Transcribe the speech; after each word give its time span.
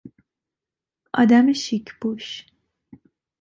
آدم 1.13 1.53
شیک 1.53 1.87
پوش 2.01 2.45